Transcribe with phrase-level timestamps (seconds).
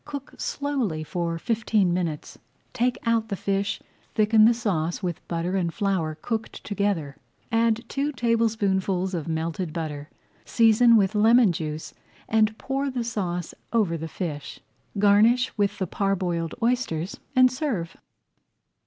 [0.03, 2.39] Cook slowly for fifteen minutes,
[2.73, 3.79] take out the fish,
[4.15, 7.17] thicken the sauce with butter and flour cooked together,
[7.51, 10.09] add two tablespoonfuls of melted butter,
[10.43, 11.93] season with lemon juice,
[12.27, 14.59] and pour the sauce over the fish.
[14.97, 17.95] Garnish with the parboiled oysters and serve.